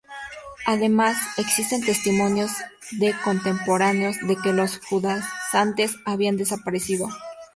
Además 0.65 1.15
existen 1.37 1.83
testimonios 1.85 2.49
de 2.93 3.13
contemporáneos 3.23 4.15
de 4.27 4.35
que 4.35 4.51
los 4.51 4.79
judaizantes 4.83 5.95
habían 6.07 6.37
desaparecido. 6.37 7.07